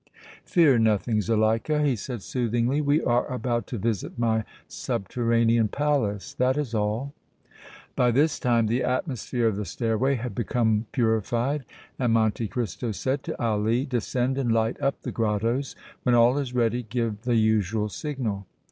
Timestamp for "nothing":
0.79-1.21